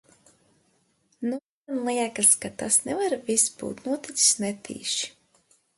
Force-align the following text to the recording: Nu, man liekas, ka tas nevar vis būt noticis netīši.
Nu, 1.31 1.37
man 1.67 1.83
liekas, 1.89 2.31
ka 2.47 2.53
tas 2.63 2.81
nevar 2.89 3.17
vis 3.29 3.47
būt 3.61 3.87
noticis 3.91 4.35
netīši. 4.47 5.17